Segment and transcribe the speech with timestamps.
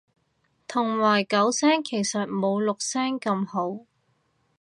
[0.67, 3.85] 同埋九聲其實冇六聲咁好